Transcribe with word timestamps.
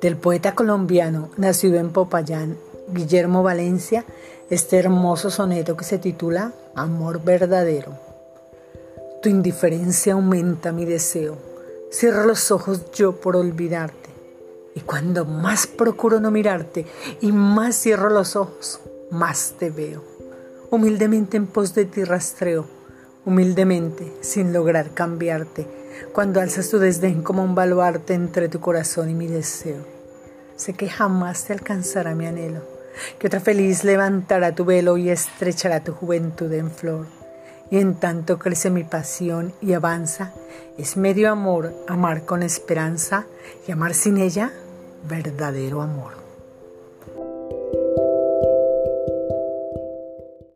Del 0.00 0.16
poeta 0.16 0.54
colombiano, 0.54 1.30
nacido 1.36 1.78
en 1.78 1.90
Popayán, 1.90 2.58
Guillermo 2.88 3.42
Valencia, 3.42 4.04
este 4.50 4.78
hermoso 4.78 5.30
soneto 5.30 5.76
que 5.76 5.84
se 5.84 5.98
titula 5.98 6.52
Amor 6.74 7.22
verdadero. 7.22 7.92
Tu 9.22 9.28
indiferencia 9.28 10.14
aumenta 10.14 10.72
mi 10.72 10.84
deseo. 10.84 11.38
Cierro 11.92 12.24
los 12.24 12.50
ojos 12.50 12.90
yo 12.92 13.20
por 13.20 13.36
olvidarte. 13.36 14.10
Y 14.74 14.80
cuando 14.80 15.24
más 15.24 15.66
procuro 15.66 16.20
no 16.20 16.30
mirarte 16.30 16.84
y 17.20 17.32
más 17.32 17.76
cierro 17.76 18.10
los 18.10 18.36
ojos, 18.36 18.80
más 19.10 19.54
te 19.58 19.70
veo. 19.70 20.02
Humildemente 20.70 21.36
en 21.36 21.46
pos 21.46 21.74
de 21.74 21.84
ti 21.84 22.02
rastreo, 22.02 22.66
humildemente 23.24 24.12
sin 24.20 24.52
lograr 24.52 24.90
cambiarte, 24.90 25.66
cuando 26.12 26.40
alzas 26.40 26.68
tu 26.70 26.78
desdén 26.78 27.22
como 27.22 27.42
un 27.42 27.54
baluarte 27.54 28.14
entre 28.14 28.48
tu 28.48 28.60
corazón 28.60 29.10
y 29.10 29.14
mi 29.14 29.26
deseo. 29.26 29.84
Sé 30.56 30.74
que 30.74 30.88
jamás 30.88 31.44
te 31.44 31.52
alcanzará 31.52 32.14
mi 32.14 32.26
anhelo, 32.26 32.62
que 33.18 33.26
otra 33.26 33.40
feliz 33.40 33.84
levantará 33.84 34.54
tu 34.54 34.64
velo 34.64 34.96
y 34.96 35.10
estrechará 35.10 35.80
tu 35.80 35.92
juventud 35.92 36.52
en 36.52 36.70
flor. 36.70 37.06
Y 37.70 37.78
en 37.78 37.94
tanto 37.94 38.38
crece 38.38 38.70
mi 38.70 38.84
pasión 38.84 39.52
y 39.60 39.72
avanza, 39.72 40.32
es 40.78 40.96
medio 40.96 41.32
amor 41.32 41.74
amar 41.88 42.24
con 42.24 42.42
esperanza 42.42 43.26
y 43.66 43.72
amar 43.72 43.94
sin 43.94 44.18
ella 44.18 44.52
verdadero 45.08 45.82
amor. 45.82 46.23